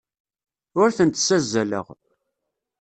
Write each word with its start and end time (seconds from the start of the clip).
Ur 0.81 0.89
tent-ssazzaleɣ. 0.97 1.85